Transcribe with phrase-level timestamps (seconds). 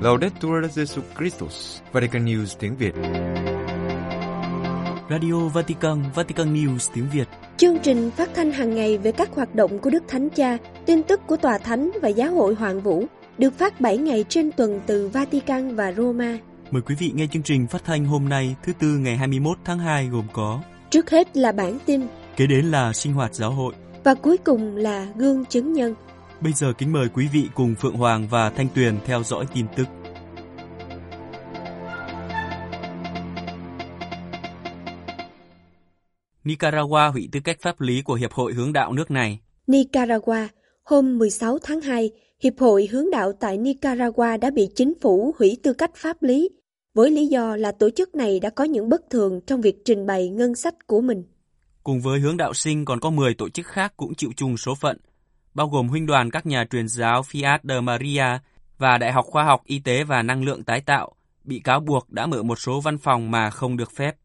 [0.00, 2.94] Laudetur Jesus Christus, Vatican News tiếng Việt.
[5.10, 7.28] Radio Vatican, Vatican News tiếng Việt.
[7.56, 11.02] Chương trình phát thanh hàng ngày về các hoạt động của Đức Thánh Cha, tin
[11.02, 13.06] tức của Tòa Thánh và Giáo hội Hoàng Vũ
[13.38, 16.38] được phát 7 ngày trên tuần từ Vatican và Roma.
[16.70, 19.78] Mời quý vị nghe chương trình phát thanh hôm nay thứ tư ngày 21 tháng
[19.78, 20.60] 2 gồm có
[20.90, 22.00] Trước hết là bản tin
[22.36, 23.74] Kế đến là sinh hoạt giáo hội
[24.04, 25.94] và cuối cùng là gương chứng nhân.
[26.40, 29.66] Bây giờ kính mời quý vị cùng Phượng Hoàng và Thanh Tuyền theo dõi tin
[29.76, 29.84] tức.
[36.50, 39.38] Nicaragua hủy tư cách pháp lý của Hiệp hội hướng đạo nước này.
[39.66, 40.46] Nicaragua,
[40.84, 42.10] hôm 16 tháng 2,
[42.42, 46.50] Hiệp hội hướng đạo tại Nicaragua đã bị chính phủ hủy tư cách pháp lý,
[46.94, 50.06] với lý do là tổ chức này đã có những bất thường trong việc trình
[50.06, 51.24] bày ngân sách của mình.
[51.82, 54.74] Cùng với hướng đạo sinh còn có 10 tổ chức khác cũng chịu chung số
[54.74, 54.98] phận,
[55.54, 58.38] bao gồm huynh đoàn các nhà truyền giáo Fiat de Maria
[58.78, 61.12] và Đại học Khoa học Y tế và Năng lượng tái tạo,
[61.44, 64.16] bị cáo buộc đã mở một số văn phòng mà không được phép.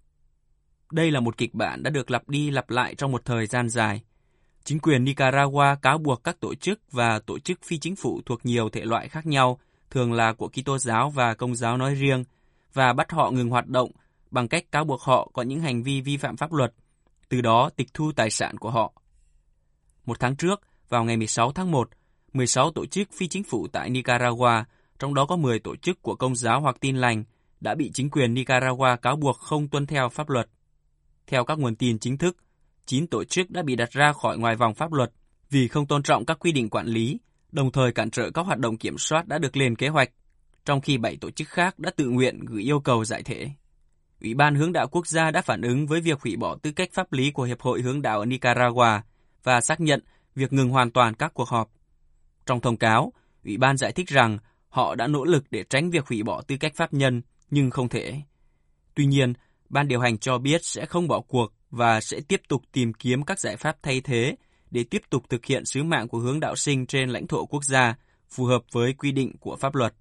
[0.96, 3.70] Đây là một kịch bản đã được lặp đi lặp lại trong một thời gian
[3.70, 4.02] dài.
[4.64, 8.46] Chính quyền Nicaragua cáo buộc các tổ chức và tổ chức phi chính phủ thuộc
[8.46, 12.24] nhiều thể loại khác nhau, thường là của Kitô giáo và Công giáo nói riêng,
[12.74, 13.92] và bắt họ ngừng hoạt động
[14.32, 16.74] bằng cách cáo buộc họ có những hành vi vi phạm pháp luật,
[17.30, 18.94] từ đó tịch thu tài sản của họ.
[20.06, 21.90] Một tháng trước, vào ngày 16 tháng 1,
[22.34, 24.64] 16 tổ chức phi chính phủ tại Nicaragua,
[25.00, 27.24] trong đó có 10 tổ chức của Công giáo hoặc tin lành,
[27.60, 30.50] đã bị chính quyền Nicaragua cáo buộc không tuân theo pháp luật.
[31.28, 32.38] Theo các nguồn tin chính thức,
[32.86, 35.12] 9 tổ chức đã bị đặt ra khỏi ngoài vòng pháp luật
[35.50, 37.20] vì không tôn trọng các quy định quản lý,
[37.52, 40.10] đồng thời cản trở các hoạt động kiểm soát đã được lên kế hoạch,
[40.66, 43.50] trong khi 7 tổ chức khác đã tự nguyện gửi yêu cầu giải thể.
[44.22, 46.90] Ủy ban hướng đạo quốc gia đã phản ứng với việc hủy bỏ tư cách
[46.94, 49.02] pháp lý của Hiệp hội hướng đạo ở Nicaragua
[49.44, 50.04] và xác nhận
[50.36, 51.72] việc ngừng hoàn toàn các cuộc họp.
[52.46, 53.14] Trong thông cáo,
[53.46, 54.38] Ủy ban giải thích rằng
[54.70, 57.90] họ đã nỗ lực để tránh việc hủy bỏ tư cách pháp nhân, nhưng không
[57.90, 58.22] thể.
[58.94, 59.34] Tuy nhiên,
[59.70, 63.24] ban điều hành cho biết sẽ không bỏ cuộc và sẽ tiếp tục tìm kiếm
[63.24, 64.36] các giải pháp thay thế
[64.72, 67.64] để tiếp tục thực hiện sứ mạng của hướng đạo sinh trên lãnh thổ quốc
[67.64, 67.96] gia,
[68.30, 69.94] phù hợp với quy định của pháp luật.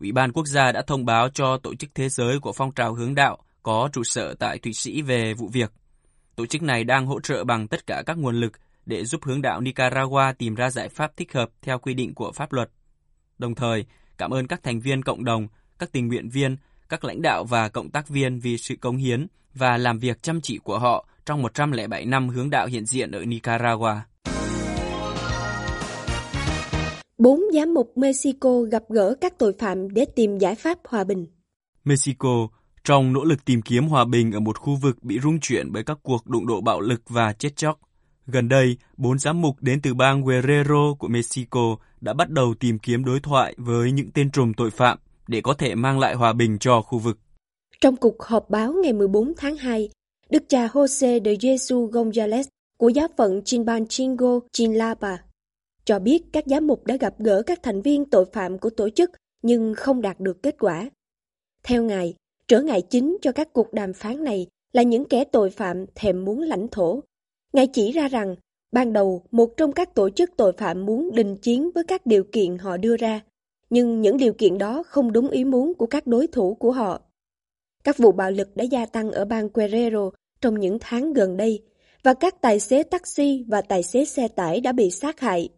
[0.00, 2.94] Ủy ban quốc gia đã thông báo cho Tổ chức Thế giới của phong trào
[2.94, 5.72] hướng đạo có trụ sở tại Thụy Sĩ về vụ việc.
[6.36, 8.52] Tổ chức này đang hỗ trợ bằng tất cả các nguồn lực
[8.86, 12.32] để giúp hướng đạo Nicaragua tìm ra giải pháp thích hợp theo quy định của
[12.32, 12.70] pháp luật.
[13.38, 13.86] Đồng thời,
[14.18, 16.56] cảm ơn các thành viên cộng đồng, các tình nguyện viên,
[16.90, 20.40] các lãnh đạo và cộng tác viên vì sự cống hiến và làm việc chăm
[20.40, 23.96] chỉ của họ trong 107 năm hướng đạo hiện diện ở Nicaragua.
[27.18, 31.26] Bốn giám mục Mexico gặp gỡ các tội phạm để tìm giải pháp hòa bình.
[31.84, 32.48] Mexico,
[32.84, 35.84] trong nỗ lực tìm kiếm hòa bình ở một khu vực bị rung chuyển bởi
[35.84, 37.80] các cuộc đụng độ bạo lực và chết chóc,
[38.32, 42.78] Gần đây, bốn giám mục đến từ bang Guerrero của Mexico đã bắt đầu tìm
[42.78, 44.98] kiếm đối thoại với những tên trùm tội phạm
[45.30, 47.18] để có thể mang lại hòa bình cho khu vực.
[47.80, 49.90] Trong cuộc họp báo ngày 14 tháng 2,
[50.30, 52.44] Đức cha Jose de Jesus Gonzalez
[52.78, 55.16] của giáo phận Chimbanchingo, Chinlapa
[55.84, 58.90] cho biết các giám mục đã gặp gỡ các thành viên tội phạm của tổ
[58.90, 59.10] chức
[59.42, 60.90] nhưng không đạt được kết quả.
[61.62, 62.14] Theo Ngài,
[62.48, 66.24] trở ngại chính cho các cuộc đàm phán này là những kẻ tội phạm thèm
[66.24, 67.00] muốn lãnh thổ
[67.52, 68.36] Ngài chỉ ra rằng,
[68.72, 72.24] ban đầu một trong các tổ chức tội phạm muốn đình chiến với các điều
[72.32, 73.20] kiện họ đưa ra,
[73.70, 77.00] nhưng những điều kiện đó không đúng ý muốn của các đối thủ của họ.
[77.84, 80.10] Các vụ bạo lực đã gia tăng ở bang Guerrero
[80.40, 81.62] trong những tháng gần đây,
[82.02, 85.48] và các tài xế taxi và tài xế xe tải đã bị sát hại.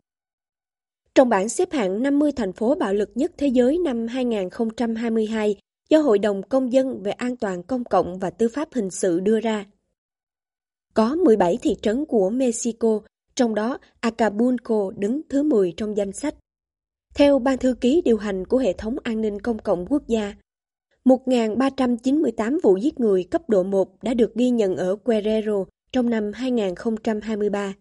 [1.14, 5.56] Trong bảng xếp hạng 50 thành phố bạo lực nhất thế giới năm 2022
[5.88, 9.20] do Hội đồng Công dân về An toàn Công cộng và Tư pháp Hình sự
[9.20, 9.66] đưa ra,
[10.94, 13.00] có 17 thị trấn của Mexico,
[13.34, 16.34] trong đó Acapulco đứng thứ 10 trong danh sách.
[17.14, 20.34] Theo Ban Thư ký điều hành của Hệ thống An ninh Công cộng Quốc gia,
[21.04, 26.32] 1.398 vụ giết người cấp độ 1 đã được ghi nhận ở Guerrero trong năm
[26.34, 27.74] 2023.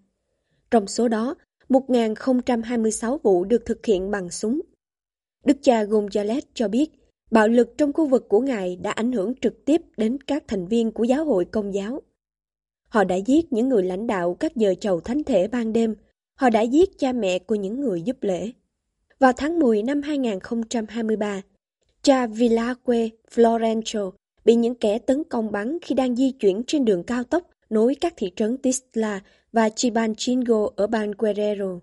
[0.72, 1.36] Trong số đó,
[1.70, 4.62] 1.026 vụ được thực hiện bằng súng.
[5.46, 6.92] Đức cha González cho biết,
[7.32, 10.68] bạo lực trong khu vực của Ngài đã ảnh hưởng trực tiếp đến các thành
[10.68, 12.02] viên của giáo hội công giáo.
[12.88, 15.96] Họ đã giết những người lãnh đạo các giờ chầu thánh thể ban đêm.
[16.40, 18.52] Họ đã giết cha mẹ của những người giúp lễ.
[19.22, 21.42] Vào tháng 10 năm 2023,
[22.02, 24.12] cha Villaque Florencio
[24.46, 27.96] bị những kẻ tấn công bắn khi đang di chuyển trên đường cao tốc nối
[28.02, 29.22] các thị trấn Tisla
[29.52, 31.80] và Chibanchingo ở bang Guerrero.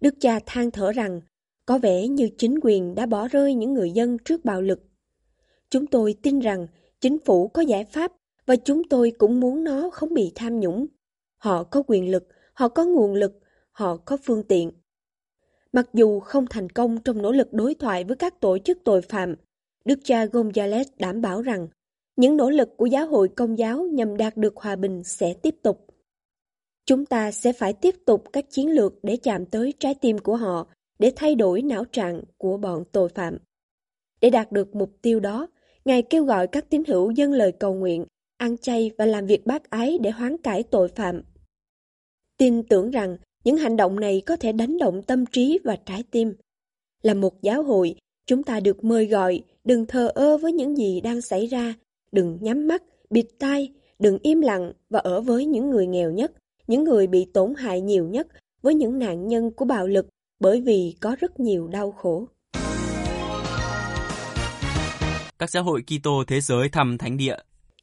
[0.00, 1.20] Đức cha than thở rằng
[1.66, 4.80] có vẻ như chính quyền đã bỏ rơi những người dân trước bạo lực.
[5.70, 6.66] Chúng tôi tin rằng
[7.00, 8.12] chính phủ có giải pháp
[8.46, 10.86] và chúng tôi cũng muốn nó không bị tham nhũng.
[11.36, 13.38] Họ có quyền lực, họ có nguồn lực,
[13.72, 14.70] họ có phương tiện.
[15.72, 19.02] Mặc dù không thành công trong nỗ lực đối thoại với các tổ chức tội
[19.02, 19.34] phạm,
[19.84, 21.68] Đức cha Gonzales đảm bảo rằng
[22.16, 25.54] những nỗ lực của giáo hội công giáo nhằm đạt được hòa bình sẽ tiếp
[25.62, 25.86] tục.
[26.86, 30.36] Chúng ta sẽ phải tiếp tục các chiến lược để chạm tới trái tim của
[30.36, 30.66] họ,
[30.98, 33.36] để thay đổi não trạng của bọn tội phạm.
[34.20, 35.48] Để đạt được mục tiêu đó,
[35.84, 38.04] Ngài kêu gọi các tín hữu dân lời cầu nguyện,
[38.36, 41.22] ăn chay và làm việc bác ái để hoán cải tội phạm.
[42.36, 46.02] Tin tưởng rằng những hành động này có thể đánh động tâm trí và trái
[46.10, 46.34] tim.
[47.02, 47.94] Là một giáo hội,
[48.26, 51.74] chúng ta được mời gọi đừng thờ ơ với những gì đang xảy ra,
[52.12, 56.32] đừng nhắm mắt, bịt tai, đừng im lặng và ở với những người nghèo nhất,
[56.66, 58.26] những người bị tổn hại nhiều nhất,
[58.62, 60.06] với những nạn nhân của bạo lực
[60.40, 62.28] bởi vì có rất nhiều đau khổ.
[65.38, 67.36] Các giáo hội Kitô thế giới thăm thánh địa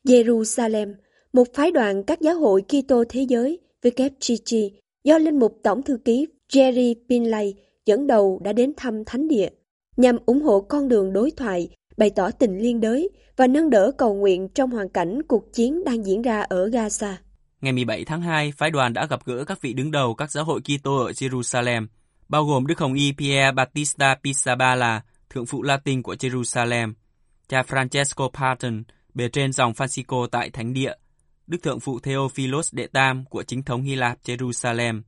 [0.03, 0.93] Jerusalem,
[1.33, 4.69] một phái đoàn các giáo hội Kitô thế giới WCG
[5.07, 7.53] do linh mục tổng thư ký Jerry Pinlay
[7.85, 9.49] dẫn đầu đã đến thăm thánh địa
[9.97, 13.91] nhằm ủng hộ con đường đối thoại, bày tỏ tình liên đới và nâng đỡ
[13.97, 17.13] cầu nguyện trong hoàn cảnh cuộc chiến đang diễn ra ở Gaza.
[17.61, 20.43] Ngày 17 tháng 2, phái đoàn đã gặp gỡ các vị đứng đầu các giáo
[20.43, 21.87] hội Kitô ở Jerusalem,
[22.29, 26.93] bao gồm Đức Hồng Y Pierre Battista Pisabala, thượng phụ Latin của Jerusalem,
[27.47, 28.83] cha Francesco Patton,
[29.13, 30.93] bề trên dòng Francisco tại Thánh địa,
[31.47, 35.01] Đức Thượng phụ Theophilos Đệ Tam của chính thống Hy Lạp Jerusalem,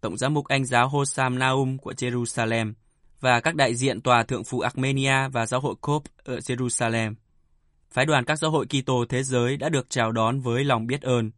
[0.00, 2.72] Tổng giám mục Anh giáo Hosam Naum của Jerusalem
[3.20, 7.14] và các đại diện tòa thượng phụ Armenia và giáo hội Cop ở Jerusalem.
[7.90, 11.02] Phái đoàn các giáo hội Kitô thế giới đã được chào đón với lòng biết
[11.02, 11.30] ơn.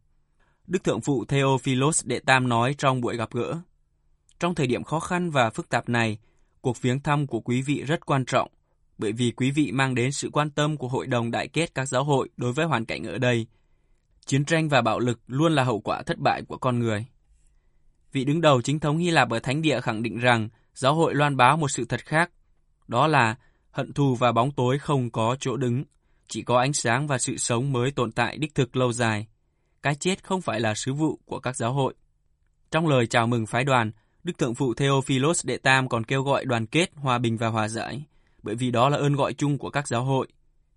[0.67, 3.57] Đức Thượng phụ Theophilos Đệ Tam nói trong buổi gặp gỡ.
[4.41, 6.19] Trong thời điểm khó khăn và phức tạp này,
[6.61, 8.51] cuộc viếng thăm của quý vị rất quan trọng,
[8.99, 11.89] bởi vì quý vị mang đến sự quan tâm của Hội đồng Đại kết các
[11.89, 13.47] giáo hội đối với hoàn cảnh ở đây.
[14.27, 17.07] Chiến tranh và bạo lực luôn là hậu quả thất bại của con người.
[18.13, 21.15] Vị đứng đầu chính thống Hy Lạp ở Thánh Địa khẳng định rằng giáo hội
[21.15, 22.31] loan báo một sự thật khác,
[22.89, 23.37] đó là
[23.71, 25.85] hận thù và bóng tối không có chỗ đứng,
[26.29, 29.27] chỉ có ánh sáng và sự sống mới tồn tại đích thực lâu dài.
[29.83, 31.95] Cái chết không phải là sứ vụ của các giáo hội.
[32.71, 33.93] Trong lời chào mừng phái đoàn,
[34.25, 37.69] Đức Thượng Phụ Theophilos Đệ Tam còn kêu gọi đoàn kết, hòa bình và hòa
[37.69, 38.05] giải,
[38.43, 40.29] bởi vì đó là ơn gọi chung của các giáo hội.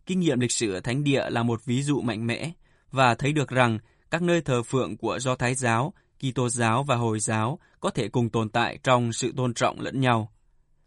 [0.06, 2.52] Kinh nghiệm lịch sử ở Thánh Địa là một ví dụ mạnh mẽ
[2.96, 3.80] và thấy được rằng
[4.12, 8.08] các nơi thờ phượng của Do Thái giáo, Kitô giáo và Hồi giáo có thể
[8.08, 10.32] cùng tồn tại trong sự tôn trọng lẫn nhau.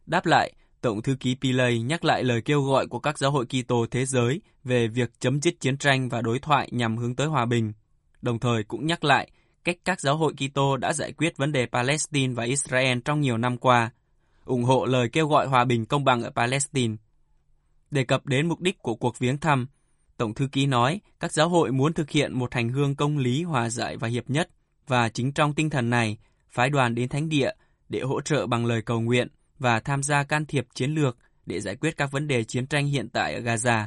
[0.06, 3.46] Đáp lại, Tổng thư ký Pillay nhắc lại lời kêu gọi của các giáo hội
[3.46, 7.26] Kitô thế giới về việc chấm dứt chiến tranh và đối thoại nhằm hướng tới
[7.26, 7.72] hòa bình.
[8.22, 9.31] Đồng thời cũng nhắc lại
[9.64, 13.38] cách các giáo hội Kitô đã giải quyết vấn đề Palestine và Israel trong nhiều
[13.38, 13.90] năm qua,
[14.44, 16.96] ủng hộ lời kêu gọi hòa bình công bằng ở Palestine.
[17.90, 19.66] Đề cập đến mục đích của cuộc viếng thăm,
[20.19, 23.43] Tổng thư ký nói các giáo hội muốn thực hiện một hành hương công lý
[23.43, 24.50] hòa giải và hiệp nhất,
[24.87, 26.17] và chính trong tinh thần này,
[26.50, 27.50] phái đoàn đến thánh địa
[27.88, 29.29] để hỗ trợ bằng lời cầu nguyện
[29.59, 31.17] và tham gia can thiệp chiến lược
[31.47, 33.85] để giải quyết các vấn đề chiến tranh hiện tại ở Gaza.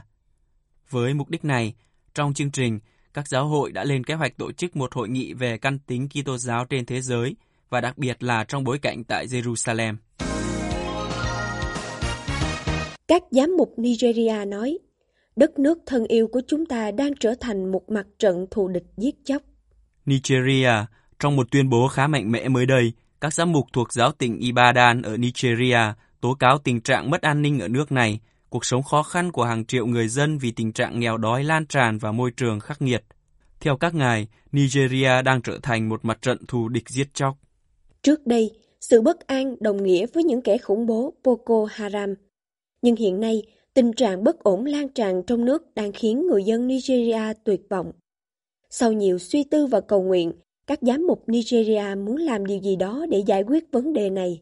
[0.89, 1.73] Với mục đích này,
[2.13, 2.79] trong chương trình,
[3.13, 6.07] các giáo hội đã lên kế hoạch tổ chức một hội nghị về căn tính
[6.09, 7.35] Kitô giáo trên thế giới
[7.69, 9.95] và đặc biệt là trong bối cảnh tại Jerusalem.
[13.07, 14.77] Các giám mục Nigeria nói,
[15.35, 18.85] đất nước thân yêu của chúng ta đang trở thành một mặt trận thù địch
[18.97, 19.41] giết chóc.
[20.05, 20.71] Nigeria,
[21.19, 24.39] trong một tuyên bố khá mạnh mẽ mới đây, các giám mục thuộc giáo tỉnh
[24.39, 28.19] Ibadan ở Nigeria tố cáo tình trạng mất an ninh ở nước này,
[28.49, 31.65] cuộc sống khó khăn của hàng triệu người dân vì tình trạng nghèo đói lan
[31.65, 33.03] tràn và môi trường khắc nghiệt.
[33.59, 37.37] Theo các ngài, Nigeria đang trở thành một mặt trận thù địch giết chóc.
[38.01, 42.13] Trước đây, sự bất an đồng nghĩa với những kẻ khủng bố Boko Haram.
[42.81, 46.67] Nhưng hiện nay, tình trạng bất ổn lan tràn trong nước đang khiến người dân
[46.67, 47.91] Nigeria tuyệt vọng.
[48.69, 50.31] Sau nhiều suy tư và cầu nguyện,
[50.67, 54.41] các giám mục Nigeria muốn làm điều gì đó để giải quyết vấn đề này.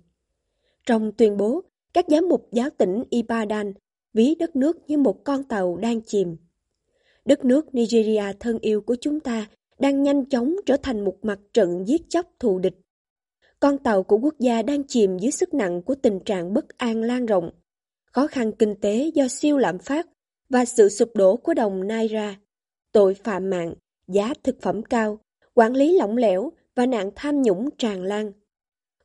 [0.86, 1.62] Trong tuyên bố,
[1.94, 3.74] các giám mục giáo tỉnh Ibadan
[4.14, 6.38] ví đất nước như một con tàu đang chìm.
[7.26, 9.48] Đất nước Nigeria thân yêu của chúng ta
[9.80, 12.76] đang nhanh chóng trở thành một mặt trận giết chóc thù địch.
[13.60, 17.02] Con tàu của quốc gia đang chìm dưới sức nặng của tình trạng bất an
[17.02, 17.52] lan rộng,
[18.12, 20.08] khó khăn kinh tế do siêu lạm phát
[20.50, 22.36] và sự sụp đổ của đồng Naira,
[22.92, 23.74] tội phạm mạng,
[24.08, 25.20] giá thực phẩm cao,
[25.54, 28.32] quản lý lỏng lẻo và nạn tham nhũng tràn lan.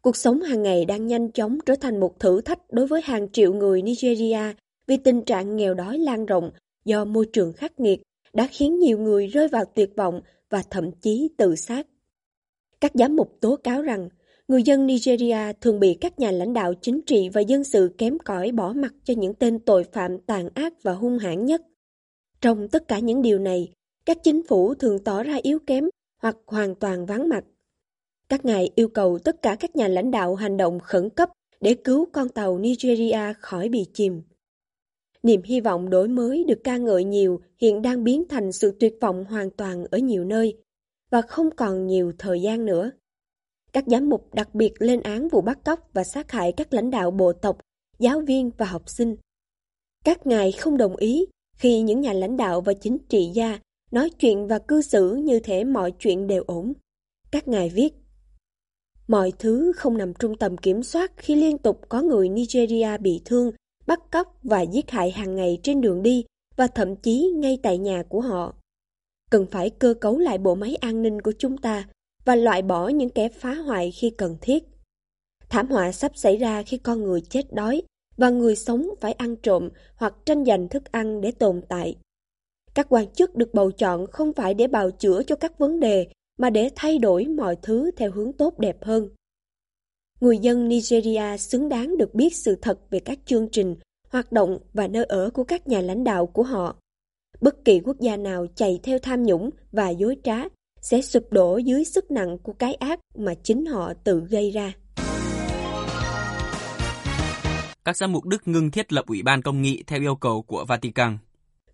[0.00, 3.28] Cuộc sống hàng ngày đang nhanh chóng trở thành một thử thách đối với hàng
[3.32, 4.54] triệu người Nigeria
[4.86, 6.50] vì tình trạng nghèo đói lan rộng
[6.84, 10.20] do môi trường khắc nghiệt đã khiến nhiều người rơi vào tuyệt vọng
[10.50, 11.86] và thậm chí tự sát.
[12.80, 14.08] Các giám mục tố cáo rằng
[14.48, 18.18] người dân Nigeria thường bị các nhà lãnh đạo chính trị và dân sự kém
[18.18, 21.62] cỏi bỏ mặt cho những tên tội phạm tàn ác và hung hãn nhất.
[22.40, 23.72] Trong tất cả những điều này,
[24.06, 25.88] các chính phủ thường tỏ ra yếu kém
[26.22, 27.44] hoặc hoàn toàn vắng mặt.
[28.28, 31.74] Các ngài yêu cầu tất cả các nhà lãnh đạo hành động khẩn cấp để
[31.74, 34.22] cứu con tàu Nigeria khỏi bị chìm.
[35.22, 38.94] Niềm hy vọng đổi mới được ca ngợi nhiều hiện đang biến thành sự tuyệt
[39.00, 40.56] vọng hoàn toàn ở nhiều nơi
[41.10, 42.90] và không còn nhiều thời gian nữa.
[43.74, 46.90] Các giám mục đặc biệt lên án vụ bắt cóc và sát hại các lãnh
[46.90, 47.58] đạo bộ tộc,
[47.98, 49.16] giáo viên và học sinh.
[50.04, 51.26] Các ngài không đồng ý
[51.56, 53.58] khi những nhà lãnh đạo và chính trị gia
[53.90, 56.72] nói chuyện và cư xử như thể mọi chuyện đều ổn.
[57.30, 57.94] Các ngài viết,
[59.08, 63.22] Mọi thứ không nằm trong tầm kiểm soát khi liên tục có người Nigeria bị
[63.24, 63.52] thương,
[63.86, 66.24] bắt cóc và giết hại hàng ngày trên đường đi
[66.56, 68.54] và thậm chí ngay tại nhà của họ.
[69.30, 71.88] Cần phải cơ cấu lại bộ máy an ninh của chúng ta
[72.24, 74.64] và loại bỏ những kẻ phá hoại khi cần thiết.
[75.48, 77.82] Thảm họa sắp xảy ra khi con người chết đói
[78.16, 81.96] và người sống phải ăn trộm hoặc tranh giành thức ăn để tồn tại.
[82.74, 86.06] Các quan chức được bầu chọn không phải để bào chữa cho các vấn đề
[86.38, 89.08] mà để thay đổi mọi thứ theo hướng tốt đẹp hơn.
[90.20, 93.76] Người dân Nigeria xứng đáng được biết sự thật về các chương trình,
[94.08, 96.76] hoạt động và nơi ở của các nhà lãnh đạo của họ.
[97.40, 100.44] Bất kỳ quốc gia nào chạy theo tham nhũng và dối trá
[100.84, 104.72] sẽ sụp đổ dưới sức nặng của cái ác mà chính họ tự gây ra.
[107.84, 110.64] Các giám mục Đức ngưng thiết lập Ủy ban Công nghị theo yêu cầu của
[110.64, 111.18] Vatican.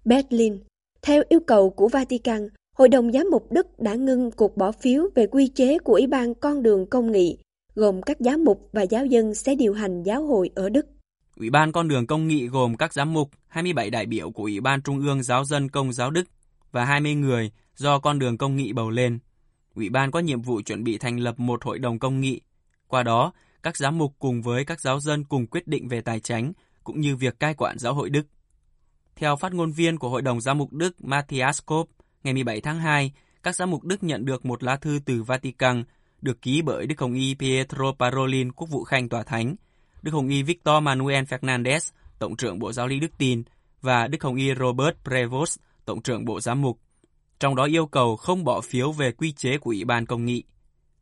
[0.04, 0.58] Berlin
[1.02, 5.08] Theo yêu cầu của Vatican, Hội đồng Giám mục Đức đã ngưng cuộc bỏ phiếu
[5.14, 7.38] về quy chế của Ủy ban Con đường Công nghị,
[7.74, 10.86] gồm các giám mục và giáo dân sẽ điều hành giáo hội ở Đức.
[11.36, 14.60] Ủy ban Con đường Công nghị gồm các giám mục, 27 đại biểu của Ủy
[14.60, 16.24] ban Trung ương Giáo dân Công giáo Đức
[16.72, 17.50] và 20 người
[17.80, 19.18] do Con đường Công nghị bầu lên.
[19.74, 22.40] Ủy ban có nhiệm vụ chuẩn bị thành lập một hội đồng công nghị.
[22.86, 23.32] Qua đó,
[23.62, 26.52] các giám mục cùng với các giáo dân cùng quyết định về tài chính
[26.84, 28.26] cũng như việc cai quản giáo hội Đức.
[29.16, 31.90] Theo phát ngôn viên của Hội đồng Giám mục Đức Matthias Kopp,
[32.24, 35.84] ngày 17 tháng 2, các giám mục Đức nhận được một lá thư từ Vatican
[36.22, 39.56] được ký bởi Đức Hồng Y Pietro Parolin, Quốc vụ Khanh Tòa Thánh,
[40.02, 43.42] Đức Hồng Y Victor Manuel Fernandez, Tổng trưởng Bộ Giáo lý Đức Tin
[43.80, 46.78] và Đức Hồng Y Robert Prevost, Tổng trưởng Bộ Giám mục.
[47.40, 50.42] Trong đó yêu cầu không bỏ phiếu về quy chế của Ủy ban Công nghị.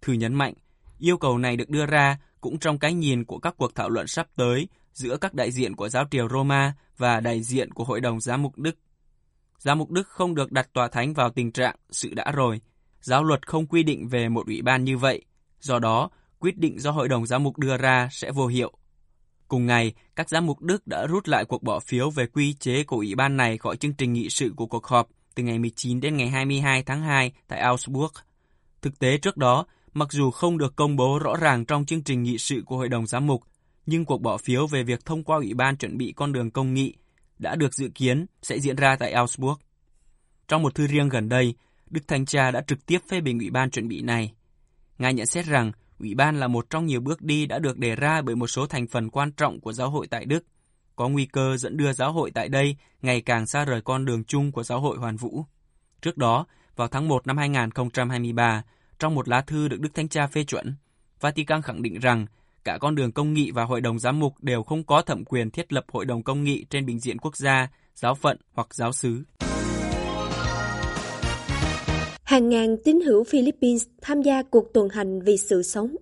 [0.03, 0.55] Thư nhấn mạnh,
[0.99, 4.07] yêu cầu này được đưa ra cũng trong cái nhìn của các cuộc thảo luận
[4.07, 8.01] sắp tới giữa các đại diện của giáo triều Roma và đại diện của Hội
[8.01, 8.79] đồng Giám mục Đức.
[9.59, 12.61] Giám mục Đức không được đặt tòa thánh vào tình trạng sự đã rồi.
[13.01, 15.25] Giáo luật không quy định về một ủy ban như vậy,
[15.61, 18.73] do đó quyết định do Hội đồng Giám mục đưa ra sẽ vô hiệu.
[19.49, 22.85] Cùng ngày, các giám mục Đức đã rút lại cuộc bỏ phiếu về quy chế
[22.85, 26.01] của ủy ban này khỏi chương trình nghị sự của cuộc họp từ ngày 19
[26.01, 28.13] đến ngày 22 tháng 2 tại Augsburg.
[28.83, 32.23] Thực tế trước đó, mặc dù không được công bố rõ ràng trong chương trình
[32.23, 33.43] nghị sự của Hội đồng Giám mục,
[33.87, 36.75] nhưng cuộc bỏ phiếu về việc thông qua Ủy ban chuẩn bị con đường công
[36.75, 36.95] nghị
[37.39, 39.59] đã được dự kiến sẽ diễn ra tại Augsburg.
[40.49, 41.55] Trong một thư riêng gần đây,
[41.91, 44.33] Đức Thánh Cha đã trực tiếp phê bình Ủy ban chuẩn bị này.
[44.99, 47.97] Ngài nhận xét rằng Ủy ban là một trong nhiều bước đi đã được đề
[47.97, 50.45] ra bởi một số thành phần quan trọng của giáo hội tại Đức,
[50.99, 54.25] có nguy cơ dẫn đưa giáo hội tại đây ngày càng xa rời con đường
[54.25, 55.45] chung của giáo hội hoàn vũ.
[56.03, 58.63] Trước đó, vào tháng 1 năm 2023,
[58.99, 60.75] trong một lá thư được Đức Thánh Cha phê chuẩn,
[61.21, 62.27] Vatican khẳng định rằng
[62.65, 65.51] cả con đường công nghị và hội đồng giám mục đều không có thẩm quyền
[65.51, 68.93] thiết lập hội đồng công nghị trên bình diện quốc gia, giáo phận hoặc giáo
[68.93, 69.23] xứ.
[72.23, 75.97] Hàng ngàn tín hữu Philippines tham gia cuộc tuần hành vì sự sống.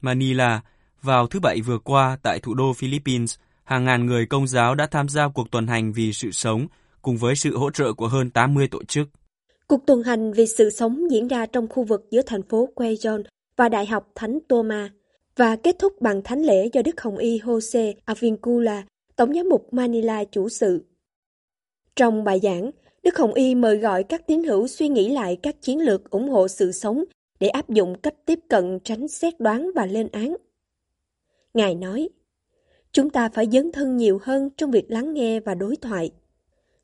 [0.00, 0.60] Manila,
[1.02, 3.36] vào thứ Bảy vừa qua tại thủ đô Philippines,
[3.70, 6.66] hàng ngàn người công giáo đã tham gia cuộc tuần hành vì sự sống
[7.02, 9.08] cùng với sự hỗ trợ của hơn 80 tổ chức.
[9.66, 13.22] Cuộc tuần hành vì sự sống diễn ra trong khu vực giữa thành phố Quezon
[13.56, 14.90] và Đại học Thánh Toma
[15.36, 18.82] và kết thúc bằng thánh lễ do Đức Hồng Y Jose Avincula,
[19.16, 20.84] Tổng giám mục Manila chủ sự.
[21.96, 22.70] Trong bài giảng,
[23.02, 26.28] Đức Hồng Y mời gọi các tín hữu suy nghĩ lại các chiến lược ủng
[26.28, 27.04] hộ sự sống
[27.40, 30.36] để áp dụng cách tiếp cận tránh xét đoán và lên án.
[31.54, 32.08] Ngài nói,
[32.92, 36.10] chúng ta phải dấn thân nhiều hơn trong việc lắng nghe và đối thoại.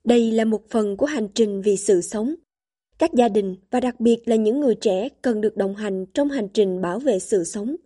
[0.04, 2.34] Đây là một phần của hành trình vì sự sống.
[2.98, 6.28] Các gia đình và đặc biệt là những người trẻ cần được đồng hành trong
[6.28, 7.76] hành trình bảo vệ sự sống.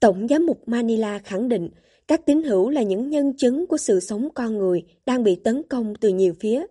[0.00, 1.68] Tổng giám mục Manila khẳng định
[2.08, 5.62] các tín hữu là những nhân chứng của sự sống con người đang bị tấn
[5.62, 6.66] công từ nhiều phía,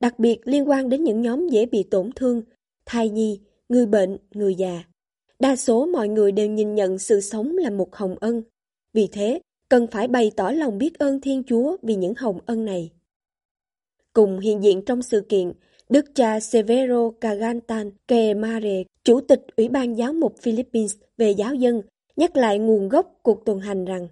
[0.00, 2.42] đặc biệt liên quan đến những nhóm dễ bị tổn thương,
[2.86, 4.84] thai nhi, người bệnh, người già.
[5.38, 8.42] Đa số mọi người đều nhìn nhận sự sống là một hồng ân.
[8.92, 9.40] Vì thế,
[9.74, 12.90] cần phải bày tỏ lòng biết ơn Thiên Chúa vì những hồng ân này.
[14.12, 15.52] Cùng hiện diện trong sự kiện,
[15.88, 21.82] Đức cha Severo Cagantan Kemare, Chủ tịch Ủy ban Giáo mục Philippines về giáo dân,
[22.16, 24.08] nhắc lại nguồn gốc cuộc tuần hành rằng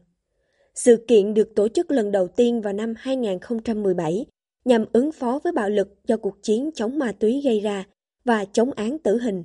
[0.74, 4.26] sự kiện được tổ chức lần đầu tiên vào năm 2017
[4.64, 7.86] nhằm ứng phó với bạo lực do cuộc chiến chống ma túy gây ra
[8.24, 9.44] và chống án tử hình.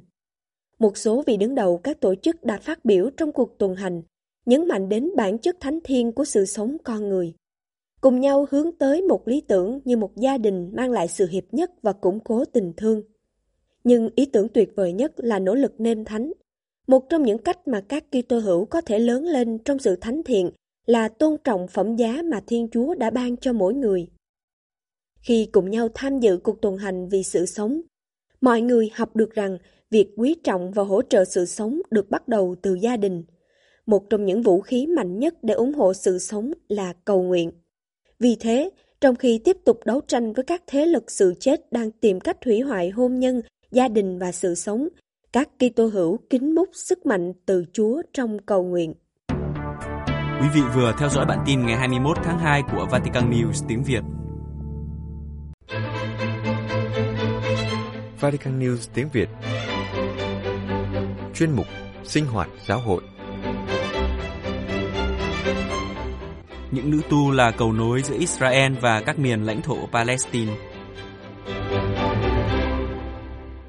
[0.79, 4.01] Một số vị đứng đầu các tổ chức đã phát biểu trong cuộc tuần hành,
[4.47, 7.33] nhấn mạnh đến bản chất thánh thiên của sự sống con người.
[8.01, 11.43] Cùng nhau hướng tới một lý tưởng như một gia đình mang lại sự hiệp
[11.51, 13.01] nhất và củng cố tình thương.
[13.83, 16.31] Nhưng ý tưởng tuyệt vời nhất là nỗ lực nên thánh.
[16.87, 20.23] Một trong những cách mà các Kitô hữu có thể lớn lên trong sự thánh
[20.23, 20.51] thiện
[20.85, 24.07] là tôn trọng phẩm giá mà Thiên Chúa đã ban cho mỗi người.
[25.19, 27.81] Khi cùng nhau tham dự cuộc tuần hành vì sự sống,
[28.41, 29.57] mọi người học được rằng
[29.89, 33.23] việc quý trọng và hỗ trợ sự sống được bắt đầu từ gia đình.
[33.87, 37.51] Một trong những vũ khí mạnh nhất để ủng hộ sự sống là cầu nguyện.
[38.19, 38.69] Vì thế,
[39.01, 42.37] trong khi tiếp tục đấu tranh với các thế lực sự chết đang tìm cách
[42.45, 43.41] hủy hoại hôn nhân,
[43.71, 44.87] gia đình và sự sống,
[45.33, 48.93] các Kitô hữu kính múc sức mạnh từ Chúa trong cầu nguyện.
[50.41, 53.83] Quý vị vừa theo dõi bản tin ngày 21 tháng 2 của Vatican News tiếng
[53.83, 54.01] Việt.
[58.19, 59.29] Vatican News tiếng Việt
[61.35, 61.65] Chuyên mục
[62.03, 63.01] Sinh hoạt giáo hội
[66.71, 70.53] những nữ tu là cầu nối giữa Israel và các miền lãnh thổ Palestine.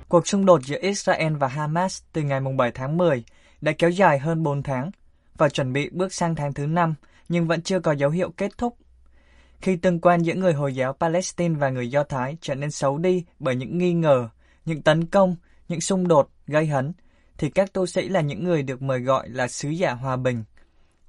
[0.08, 3.25] Cuộc xung đột giữa Israel và Hamas từ ngày 7 tháng 10
[3.61, 4.90] đã kéo dài hơn 4 tháng
[5.37, 6.94] và chuẩn bị bước sang tháng thứ 5
[7.28, 8.76] nhưng vẫn chưa có dấu hiệu kết thúc.
[9.61, 12.99] Khi tương quan giữa người Hồi giáo Palestine và người Do Thái trở nên xấu
[12.99, 14.28] đi bởi những nghi ngờ,
[14.64, 15.37] những tấn công,
[15.68, 16.92] những xung đột gây hấn,
[17.38, 20.45] thì các tu sĩ là những người được mời gọi là sứ giả hòa bình,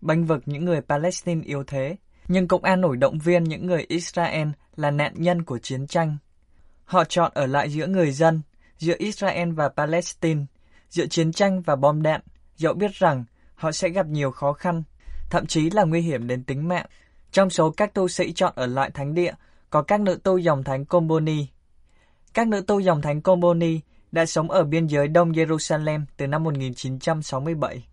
[0.02, 1.96] bênh vực những người Palestine yếu thế,
[2.28, 6.18] nhưng cũng an ủi động viên những người Israel là nạn nhân của chiến tranh.
[6.86, 8.42] Họ chọn ở lại giữa người dân,
[8.78, 10.46] giữa Israel và Palestine,
[10.90, 12.22] giữa chiến tranh và bom đạn,
[12.58, 14.84] dẫu biết rằng họ sẽ gặp nhiều khó khăn,
[15.30, 16.86] thậm chí là nguy hiểm đến tính mạng.
[17.32, 19.34] Trong số các tu sĩ chọn ở lại thánh địa,
[19.70, 21.48] có các nữ tu dòng thánh Comboni.
[22.34, 23.80] Các nữ tu dòng thánh Comboni
[24.12, 27.88] đã sống ở biên giới đông Jerusalem từ năm 1967,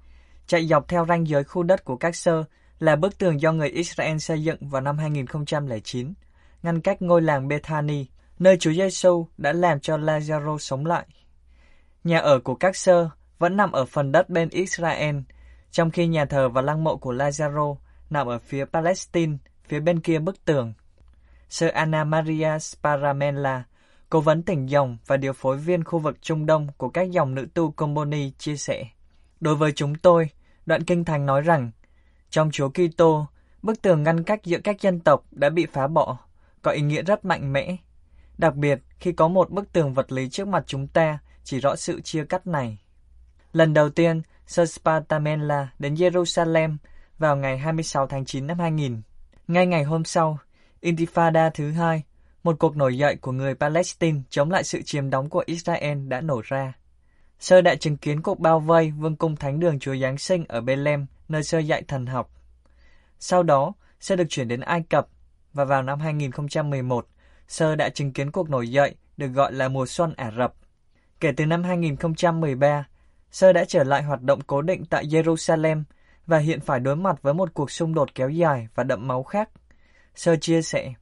[0.47, 2.45] chạy dọc theo ranh giới khu đất của các sơ
[2.79, 6.15] là bức tường do người Israel xây dựng vào năm 2009,
[6.63, 8.07] ngăn cách ngôi làng Bethany,
[8.39, 11.07] nơi Chúa Giêsu đã làm cho Lazaro sống lại.
[12.05, 15.17] Nhà ở của các sơ vẫn nằm ở phần đất bên Israel,
[15.71, 17.77] trong khi nhà thờ và lăng mộ của Lazaro
[18.11, 20.73] nằm ở phía Palestine, phía bên kia bức tường.
[21.49, 23.65] Sơ Anna Maria Sparamella,
[24.11, 27.35] cố vấn tỉnh dòng và điều phối viên khu vực Trung Đông của các dòng
[27.35, 28.85] nữ tu Comboni chia sẻ.
[29.41, 30.31] Đối với chúng tôi,
[30.67, 31.71] đoạn kinh thành nói rằng,
[32.31, 33.27] trong Chúa Kitô,
[33.63, 36.19] bức tường ngăn cách giữa các dân tộc đã bị phá bỏ,
[36.63, 37.77] có ý nghĩa rất mạnh mẽ.
[38.39, 41.77] Đặc biệt khi có một bức tường vật lý trước mặt chúng ta chỉ rõ
[41.77, 42.79] sự chia cắt này.
[43.53, 46.77] Lần đầu tiên, Sơ Spartamella đến Jerusalem
[47.19, 49.03] vào ngày 26 tháng 9 năm 2000.
[49.49, 50.39] Ngay ngày hôm sau,
[50.83, 52.03] Intifada thứ hai,
[52.47, 56.21] một cuộc nổi dậy của người Palestine chống lại sự chiếm đóng của Israel đã
[56.21, 56.73] nổ ra.
[57.39, 60.61] Sơ đã chứng kiến cuộc bao vây vương cung thánh đường Chúa Giáng sinh ở
[60.61, 62.31] Bethlehem, nơi sơ dạy thần học.
[63.19, 65.09] Sau đó, sơ được chuyển đến Ai Cập
[65.53, 67.07] và vào năm 2011,
[67.49, 70.55] sơ đã chứng kiến cuộc nổi dậy được gọi là mùa xuân Ả Rập.
[71.21, 72.85] Kể từ năm 2013,
[73.31, 75.83] sơ đã trở lại hoạt động cố định tại Jerusalem
[76.27, 79.23] và hiện phải đối mặt với một cuộc xung đột kéo dài và đậm máu
[79.23, 79.51] khác.
[80.15, 80.95] Sơ chia sẻ,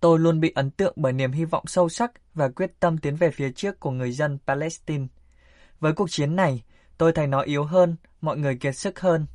[0.00, 3.16] tôi luôn bị ấn tượng bởi niềm hy vọng sâu sắc và quyết tâm tiến
[3.16, 5.06] về phía trước của người dân Palestine.
[5.80, 6.62] Với cuộc chiến này,
[6.98, 9.26] tôi thấy nó yếu hơn, mọi người kiệt sức hơn.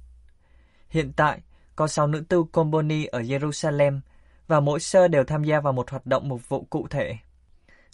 [0.90, 1.42] Hiện tại,
[1.76, 4.00] có 6 nữ tu Comboni ở Jerusalem
[4.48, 7.18] và mỗi sơ đều tham gia vào một hoạt động mục vụ cụ thể.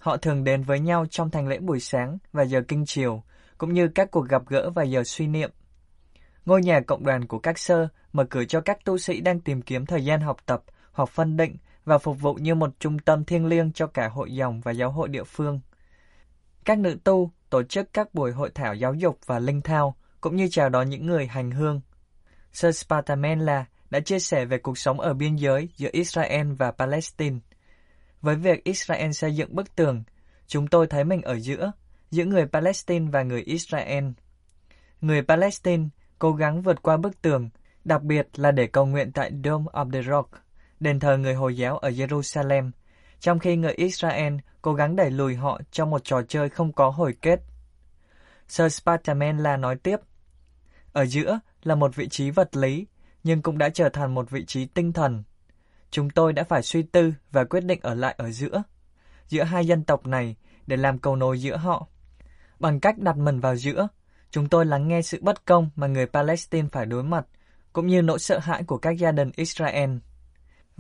[0.01, 3.23] Họ thường đến với nhau trong thành lễ buổi sáng và giờ kinh chiều,
[3.58, 5.49] cũng như các cuộc gặp gỡ và giờ suy niệm.
[6.45, 9.62] Ngôi nhà cộng đoàn của các sơ mở cửa cho các tu sĩ đang tìm
[9.62, 11.55] kiếm thời gian học tập hoặc phân định
[11.89, 14.91] và phục vụ như một trung tâm thiêng liêng cho cả hội dòng và giáo
[14.91, 15.60] hội địa phương.
[16.65, 20.36] Các nữ tu tổ chức các buổi hội thảo giáo dục và linh thao, cũng
[20.36, 21.82] như chào đón những người hành hương.
[22.54, 27.38] Sir Spartamella đã chia sẻ về cuộc sống ở biên giới giữa Israel và Palestine.
[28.21, 30.04] Với việc Israel xây dựng bức tường,
[30.47, 31.71] chúng tôi thấy mình ở giữa,
[32.12, 34.06] giữa người Palestine và người Israel.
[35.02, 35.88] Người Palestine
[36.19, 37.49] cố gắng vượt qua bức tường,
[37.86, 40.32] đặc biệt là để cầu nguyện tại Dome of the Rock,
[40.79, 42.71] đền thờ người Hồi giáo ở Jerusalem,
[43.19, 46.89] trong khi người Israel cố gắng đẩy lùi họ trong một trò chơi không có
[46.89, 47.39] hồi kết.
[48.47, 49.99] Sir Spartamella nói tiếp,
[50.93, 52.87] ở giữa là một vị trí vật lý,
[53.23, 55.23] nhưng cũng đã trở thành một vị trí tinh thần.
[55.91, 58.63] Chúng tôi đã phải suy tư và quyết định ở lại ở giữa,
[59.27, 60.35] giữa hai dân tộc này
[60.67, 61.87] để làm cầu nối giữa họ.
[62.59, 63.87] Bằng cách đặt mình vào giữa,
[64.31, 67.25] chúng tôi lắng nghe sự bất công mà người Palestine phải đối mặt,
[67.73, 69.89] cũng như nỗi sợ hãi của các gia đình Israel.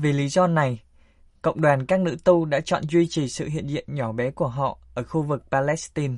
[0.01, 0.79] Vì lý do này,
[1.41, 4.47] cộng đoàn các nữ tu đã chọn duy trì sự hiện diện nhỏ bé của
[4.47, 6.17] họ ở khu vực Palestine.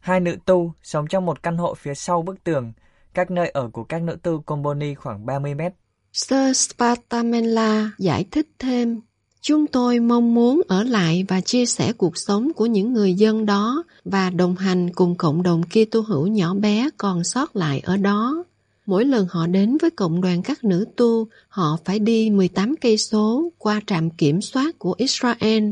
[0.00, 2.72] Hai nữ tu sống trong một căn hộ phía sau bức tường
[3.14, 5.72] cách nơi ở của các nữ tu Comboni khoảng 30 mét.
[6.12, 9.00] Sir Spartamella giải thích thêm,
[9.40, 13.46] Chúng tôi mong muốn ở lại và chia sẻ cuộc sống của những người dân
[13.46, 17.96] đó và đồng hành cùng cộng đồng Kitô hữu nhỏ bé còn sót lại ở
[17.96, 18.44] đó.
[18.88, 22.98] Mỗi lần họ đến với cộng đoàn các nữ tu, họ phải đi 18 cây
[22.98, 25.64] số qua trạm kiểm soát của Israel.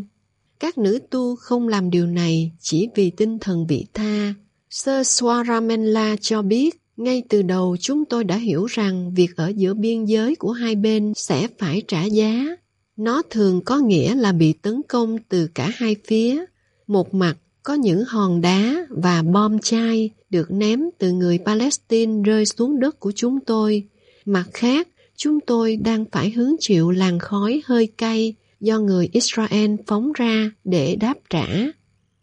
[0.60, 4.34] Các nữ tu không làm điều này chỉ vì tinh thần vị tha.
[4.70, 9.74] Sơ Swaramela cho biết, ngay từ đầu chúng tôi đã hiểu rằng việc ở giữa
[9.74, 12.46] biên giới của hai bên sẽ phải trả giá.
[12.96, 16.44] Nó thường có nghĩa là bị tấn công từ cả hai phía.
[16.86, 22.46] Một mặt có những hòn đá và bom chai được ném từ người Palestine rơi
[22.46, 23.84] xuống đất của chúng tôi.
[24.24, 29.74] Mặt khác, chúng tôi đang phải hứng chịu làn khói hơi cay do người Israel
[29.86, 31.46] phóng ra để đáp trả.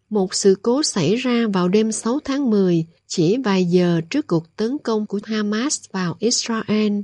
[0.09, 4.55] Một sự cố xảy ra vào đêm 6 tháng 10, chỉ vài giờ trước cuộc
[4.55, 6.99] tấn công của Hamas vào Israel.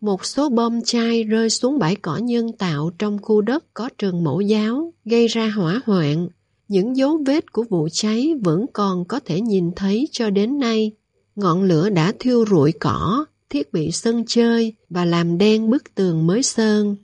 [0.00, 4.24] Một số bom chai rơi xuống bãi cỏ nhân tạo trong khu đất có trường
[4.24, 6.28] mẫu giáo, gây ra hỏa hoạn.
[6.70, 10.92] Những dấu vết của vụ cháy vẫn còn có thể nhìn thấy cho đến nay.
[11.36, 16.26] Ngọn lửa đã thiêu rụi cỏ, thiết bị sân chơi và làm đen bức tường
[16.26, 16.96] mới sơn.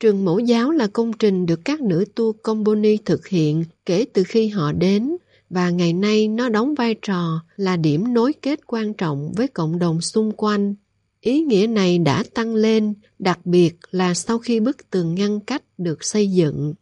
[0.00, 4.24] Trường mẫu giáo là công trình được các nữ tu Comboni thực hiện kể từ
[4.24, 5.16] khi họ đến
[5.50, 9.78] và ngày nay nó đóng vai trò là điểm nối kết quan trọng với cộng
[9.78, 10.74] đồng xung quanh.
[11.20, 15.62] Ý nghĩa này đã tăng lên, đặc biệt là sau khi bức tường ngăn cách
[15.78, 16.74] được xây dựng.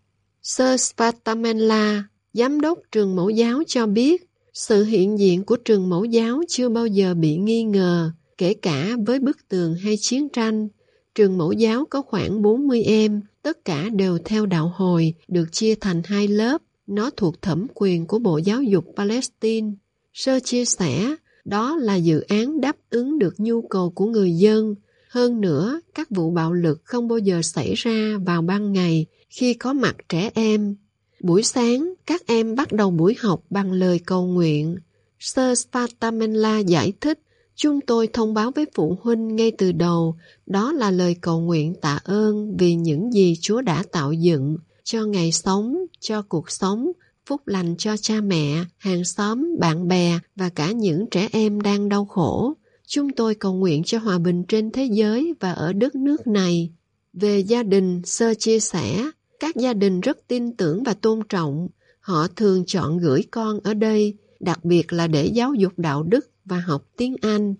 [0.42, 6.04] Sơ Spartamella, giám đốc trường mẫu giáo cho biết, sự hiện diện của trường mẫu
[6.04, 10.68] giáo chưa bao giờ bị nghi ngờ, kể cả với bức tường hay chiến tranh.
[11.14, 15.74] Trường mẫu giáo có khoảng 40 em, tất cả đều theo đạo hồi, được chia
[15.74, 16.62] thành hai lớp.
[16.86, 19.68] Nó thuộc thẩm quyền của Bộ Giáo dục Palestine.
[20.14, 21.14] Sơ chia sẻ,
[21.44, 24.74] đó là dự án đáp ứng được nhu cầu của người dân.
[25.10, 29.54] Hơn nữa, các vụ bạo lực không bao giờ xảy ra vào ban ngày khi
[29.54, 30.76] có mặt trẻ em.
[31.22, 34.76] Buổi sáng, các em bắt đầu buổi học bằng lời cầu nguyện.
[35.18, 37.20] Sir Spartamella giải thích,
[37.54, 41.74] chúng tôi thông báo với phụ huynh ngay từ đầu, đó là lời cầu nguyện
[41.80, 46.92] tạ ơn vì những gì Chúa đã tạo dựng, cho ngày sống, cho cuộc sống,
[47.26, 51.88] phúc lành cho cha mẹ, hàng xóm, bạn bè và cả những trẻ em đang
[51.88, 52.54] đau khổ.
[52.86, 56.70] Chúng tôi cầu nguyện cho hòa bình trên thế giới và ở đất nước này.
[57.12, 61.68] Về gia đình, sơ chia sẻ, các gia đình rất tin tưởng và tôn trọng.
[62.00, 66.30] Họ thường chọn gửi con ở đây, đặc biệt là để giáo dục đạo đức
[66.44, 67.54] và học tiếng Anh.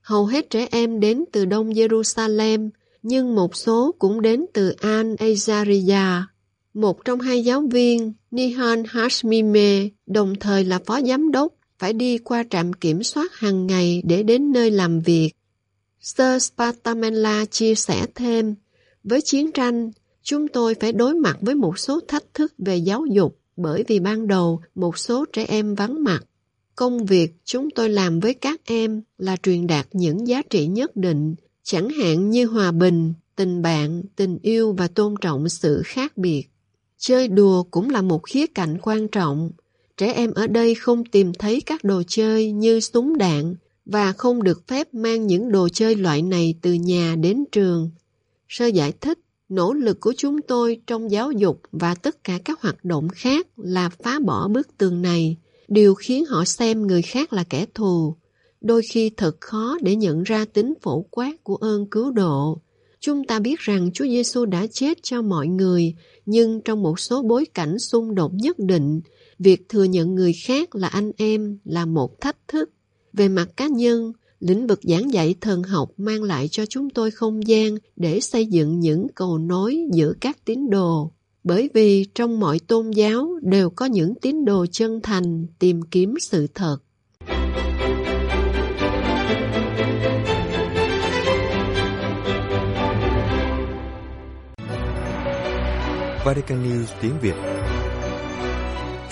[0.00, 2.70] Hầu hết trẻ em đến từ Đông Jerusalem,
[3.02, 6.22] nhưng một số cũng đến từ Al Azaria.
[6.74, 12.18] Một trong hai giáo viên, Nihan Hashmime, đồng thời là phó giám đốc, phải đi
[12.18, 15.30] qua trạm kiểm soát hàng ngày để đến nơi làm việc.
[16.00, 18.54] Sir Spartamella chia sẻ thêm,
[19.04, 19.90] với chiến tranh,
[20.24, 24.00] chúng tôi phải đối mặt với một số thách thức về giáo dục bởi vì
[24.00, 26.24] ban đầu một số trẻ em vắng mặt.
[26.76, 30.96] Công việc chúng tôi làm với các em là truyền đạt những giá trị nhất
[30.96, 36.16] định, chẳng hạn như hòa bình, tình bạn, tình yêu và tôn trọng sự khác
[36.16, 36.46] biệt.
[36.98, 39.50] Chơi đùa cũng là một khía cạnh quan trọng.
[39.96, 43.54] Trẻ em ở đây không tìm thấy các đồ chơi như súng đạn
[43.86, 47.90] và không được phép mang những đồ chơi loại này từ nhà đến trường.
[48.48, 52.60] Sơ giải thích, nỗ lực của chúng tôi trong giáo dục và tất cả các
[52.60, 55.36] hoạt động khác là phá bỏ bức tường này,
[55.68, 58.16] điều khiến họ xem người khác là kẻ thù.
[58.60, 62.60] Đôi khi thật khó để nhận ra tính phổ quát của ơn cứu độ.
[63.00, 65.94] Chúng ta biết rằng Chúa Giêsu đã chết cho mọi người,
[66.26, 69.00] nhưng trong một số bối cảnh xung đột nhất định,
[69.38, 72.70] việc thừa nhận người khác là anh em là một thách thức.
[73.12, 74.12] Về mặt cá nhân,
[74.44, 78.46] lĩnh vực giảng dạy thần học mang lại cho chúng tôi không gian để xây
[78.46, 81.12] dựng những cầu nối giữa các tín đồ.
[81.44, 86.14] Bởi vì trong mọi tôn giáo đều có những tín đồ chân thành tìm kiếm
[86.20, 86.78] sự thật.
[96.24, 97.34] Vatican News tiếng Việt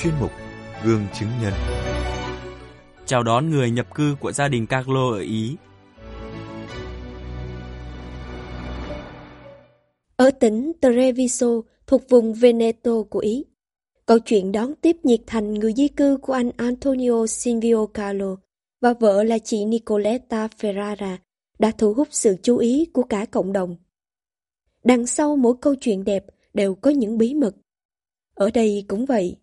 [0.03, 0.31] Chuyên mục
[0.85, 1.53] Gương chứng nhân
[3.07, 5.57] Chào đón người nhập cư của gia đình Carlo ở Ý.
[10.17, 11.47] Ở tỉnh Treviso
[11.87, 13.45] thuộc vùng Veneto của Ý,
[14.07, 18.37] câu chuyện đón tiếp nhiệt thành người di cư của anh Antonio Silvio Carlo
[18.81, 21.17] và vợ là chị Nicoletta Ferrara
[21.59, 23.77] đã thu hút sự chú ý của cả cộng đồng.
[24.85, 27.55] Đằng sau mỗi câu chuyện đẹp đều có những bí mật.
[28.35, 29.37] Ở đây cũng vậy.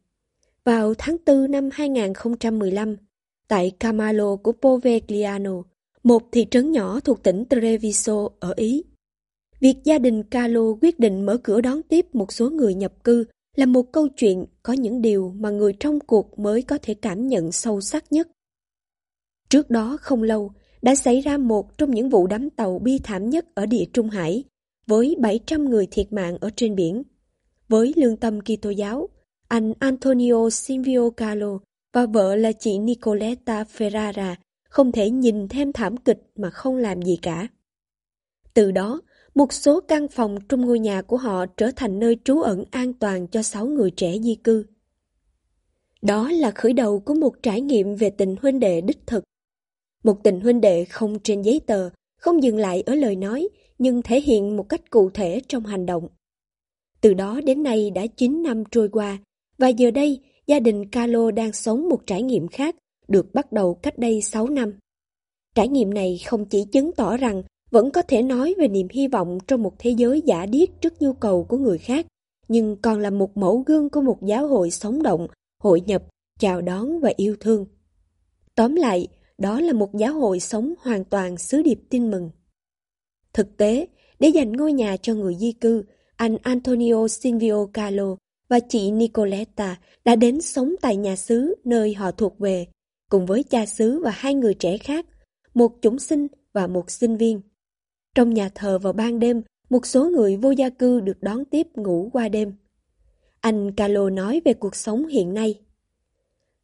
[0.64, 2.96] Vào tháng 4 năm 2015,
[3.50, 5.64] tại Camalo của Povegliano,
[6.04, 8.84] một thị trấn nhỏ thuộc tỉnh Treviso ở Ý.
[9.60, 13.26] Việc gia đình Carlo quyết định mở cửa đón tiếp một số người nhập cư
[13.56, 17.28] là một câu chuyện có những điều mà người trong cuộc mới có thể cảm
[17.28, 18.28] nhận sâu sắc nhất.
[19.50, 23.30] Trước đó không lâu, đã xảy ra một trong những vụ đắm tàu bi thảm
[23.30, 24.44] nhất ở địa Trung Hải,
[24.88, 27.04] với 700 người thiệt mạng ở trên biển.
[27.68, 29.10] Với lương tâm Kitô giáo,
[29.48, 31.60] anh Antonio Silvio Carlo
[31.94, 34.36] và vợ là chị Nicoletta Ferrara
[34.70, 37.48] không thể nhìn thêm thảm kịch mà không làm gì cả.
[38.54, 39.02] Từ đó,
[39.36, 42.94] một số căn phòng trong ngôi nhà của họ trở thành nơi trú ẩn an
[42.94, 44.66] toàn cho sáu người trẻ di cư.
[46.02, 49.24] Đó là khởi đầu của một trải nghiệm về tình huynh đệ đích thực.
[50.04, 54.02] Một tình huynh đệ không trên giấy tờ, không dừng lại ở lời nói, nhưng
[54.02, 56.08] thể hiện một cách cụ thể trong hành động.
[57.02, 59.18] Từ đó đến nay đã 9 năm trôi qua,
[59.58, 62.76] và giờ đây gia đình Carlo đang sống một trải nghiệm khác
[63.08, 64.74] được bắt đầu cách đây 6 năm.
[65.56, 69.08] Trải nghiệm này không chỉ chứng tỏ rằng vẫn có thể nói về niềm hy
[69.08, 72.06] vọng trong một thế giới giả điếc trước nhu cầu của người khác,
[72.48, 75.28] nhưng còn là một mẫu gương của một giáo hội sống động,
[75.64, 76.04] hội nhập,
[76.40, 77.66] chào đón và yêu thương.
[78.56, 79.08] Tóm lại,
[79.38, 82.30] đó là một giáo hội sống hoàn toàn sứ điệp tin mừng.
[83.34, 83.88] Thực tế,
[84.20, 85.84] để dành ngôi nhà cho người di cư,
[86.16, 88.16] anh Antonio Silvio Carlo
[88.50, 92.68] và chị Nicoletta đã đến sống tại nhà xứ nơi họ thuộc về,
[93.10, 95.06] cùng với cha xứ và hai người trẻ khác,
[95.54, 97.42] một chúng sinh và một sinh viên.
[98.16, 101.68] Trong nhà thờ vào ban đêm, một số người vô gia cư được đón tiếp
[101.76, 102.54] ngủ qua đêm.
[103.42, 105.62] Anh Carlo nói về cuộc sống hiện nay.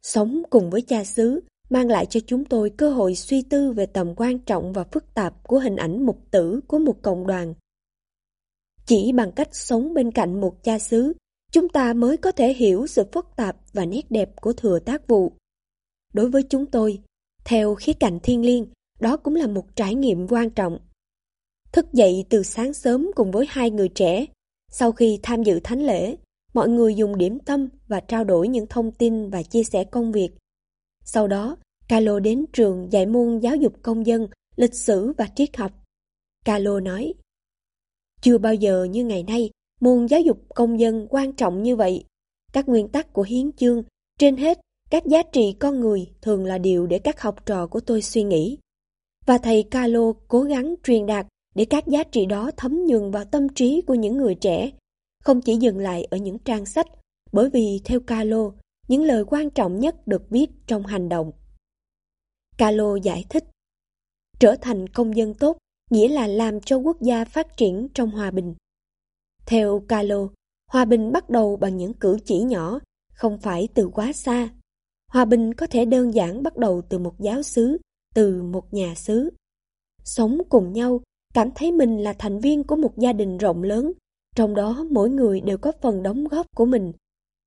[0.02, 3.86] Sống cùng với cha xứ mang lại cho chúng tôi cơ hội suy tư về
[3.86, 7.54] tầm quan trọng và phức tạp của hình ảnh mục tử của một cộng đoàn.
[8.86, 11.12] Chỉ bằng cách sống bên cạnh một cha xứ,
[11.56, 15.06] chúng ta mới có thể hiểu sự phức tạp và nét đẹp của thừa tác
[15.06, 15.32] vụ.
[16.12, 17.02] Đối với chúng tôi,
[17.44, 18.66] theo khía cạnh thiên liêng,
[19.00, 20.78] đó cũng là một trải nghiệm quan trọng.
[21.72, 24.26] Thức dậy từ sáng sớm cùng với hai người trẻ,
[24.70, 26.16] sau khi tham dự thánh lễ,
[26.54, 30.12] mọi người dùng điểm tâm và trao đổi những thông tin và chia sẻ công
[30.12, 30.30] việc.
[31.04, 31.56] Sau đó,
[31.88, 35.72] calo đến trường dạy môn giáo dục công dân, lịch sử và triết học.
[36.44, 37.14] calo nói,
[38.20, 42.04] Chưa bao giờ như ngày nay, môn giáo dục công dân quan trọng như vậy.
[42.52, 43.82] Các nguyên tắc của hiến chương,
[44.18, 44.60] trên hết,
[44.90, 48.22] các giá trị con người thường là điều để các học trò của tôi suy
[48.22, 48.58] nghĩ.
[49.26, 53.24] Và thầy Carlo cố gắng truyền đạt để các giá trị đó thấm nhuần vào
[53.24, 54.70] tâm trí của những người trẻ,
[55.24, 56.86] không chỉ dừng lại ở những trang sách,
[57.32, 58.52] bởi vì theo Carlo,
[58.88, 61.32] những lời quan trọng nhất được viết trong hành động.
[62.58, 63.44] Carlo giải thích,
[64.38, 65.56] trở thành công dân tốt
[65.90, 68.54] nghĩa là làm cho quốc gia phát triển trong hòa bình.
[69.46, 70.28] Theo Carlo,
[70.72, 72.80] hòa bình bắt đầu bằng những cử chỉ nhỏ,
[73.12, 74.48] không phải từ quá xa.
[75.12, 77.78] Hòa bình có thể đơn giản bắt đầu từ một giáo xứ,
[78.14, 79.30] từ một nhà xứ.
[80.04, 81.00] Sống cùng nhau
[81.34, 83.92] cảm thấy mình là thành viên của một gia đình rộng lớn,
[84.34, 86.92] trong đó mỗi người đều có phần đóng góp của mình.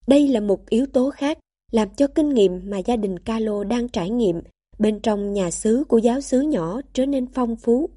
[0.08, 1.38] Đây là một yếu tố khác
[1.72, 4.42] làm cho kinh nghiệm mà gia đình Carlo đang trải nghiệm
[4.80, 7.90] bên trong nhà xứ của giáo xứ nhỏ trở nên phong phú.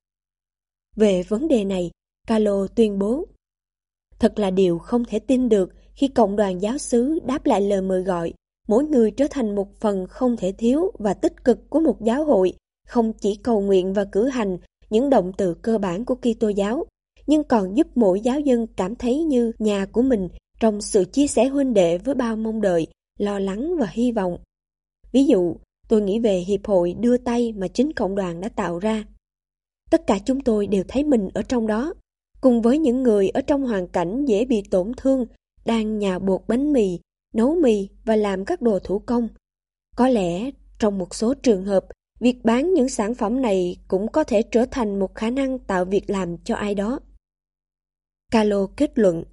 [0.97, 1.91] Về vấn đề này,
[2.27, 3.27] Carlo tuyên bố
[4.23, 7.83] Thật là điều không thể tin được khi cộng đoàn giáo xứ đáp lại lời
[7.83, 8.33] mời gọi,
[8.69, 12.25] mỗi người trở thành một phần không thể thiếu và tích cực của một giáo
[12.25, 12.53] hội,
[12.89, 14.59] không chỉ cầu nguyện và cử hành
[14.91, 16.85] những động từ cơ bản của Kitô giáo,
[17.27, 20.29] nhưng còn giúp mỗi giáo dân cảm thấy như nhà của mình
[20.61, 22.87] trong sự chia sẻ huynh đệ với bao mong đợi,
[23.19, 24.39] lo lắng và hy vọng.
[25.13, 25.57] Ví dụ,
[25.89, 29.05] tôi nghĩ về hiệp hội đưa tay mà chính cộng đoàn đã tạo ra.
[29.91, 31.95] Tất cả chúng tôi đều thấy mình ở trong đó,
[32.43, 35.27] cùng với những người ở trong hoàn cảnh dễ bị tổn thương,
[35.65, 36.99] đang nhà bột bánh mì,
[37.35, 39.29] nấu mì và làm các đồ thủ công.
[39.97, 41.85] Có lẽ trong một số trường hợp,
[42.23, 45.85] Việc bán những sản phẩm này cũng có thể trở thành một khả năng tạo
[45.85, 47.01] việc làm cho ai đó.
[48.31, 49.25] Calo kết luận,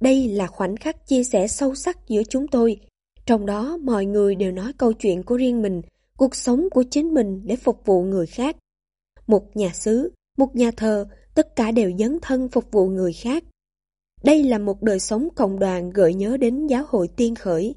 [0.00, 2.80] đây là khoảnh khắc chia sẻ sâu sắc giữa chúng tôi,
[3.26, 5.82] trong đó mọi người đều nói câu chuyện của riêng mình,
[6.16, 8.56] cuộc sống của chính mình để phục vụ người khác.
[9.26, 13.44] Một nhà sứ, một nhà thờ, tất cả đều dấn thân phục vụ người khác.
[14.22, 17.74] Đây là một đời sống cộng đoàn gợi nhớ đến giáo hội tiên khởi.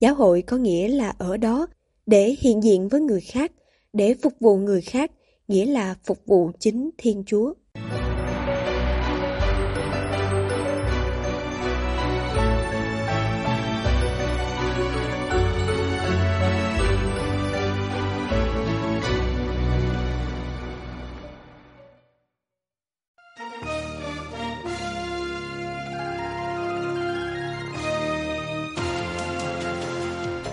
[0.00, 1.66] Giáo hội có nghĩa là ở đó
[2.06, 3.52] để hiện diện với người khác,
[3.92, 5.10] để phục vụ người khác,
[5.48, 7.54] nghĩa là phục vụ chính Thiên Chúa.